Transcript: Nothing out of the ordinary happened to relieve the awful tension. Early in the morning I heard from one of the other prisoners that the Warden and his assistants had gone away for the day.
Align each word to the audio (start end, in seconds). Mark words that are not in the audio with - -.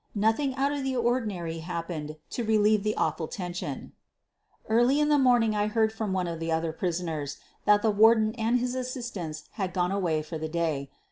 Nothing 0.15 0.55
out 0.55 0.71
of 0.71 0.81
the 0.83 0.95
ordinary 0.97 1.59
happened 1.59 2.15
to 2.31 2.43
relieve 2.43 2.81
the 2.81 2.95
awful 2.97 3.27
tension. 3.27 3.91
Early 4.67 4.99
in 4.99 5.09
the 5.09 5.19
morning 5.19 5.55
I 5.55 5.67
heard 5.67 5.93
from 5.93 6.11
one 6.11 6.25
of 6.27 6.39
the 6.39 6.51
other 6.51 6.73
prisoners 6.73 7.37
that 7.65 7.83
the 7.83 7.91
Warden 7.91 8.33
and 8.33 8.57
his 8.59 8.73
assistants 8.73 9.43
had 9.51 9.73
gone 9.75 9.91
away 9.91 10.23
for 10.23 10.39
the 10.39 10.49
day. 10.49 10.89